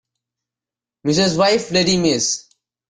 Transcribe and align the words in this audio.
Mrs. 1.05 1.37
wife 1.37 1.69
lady 1.69 1.95
Miss 1.97 2.27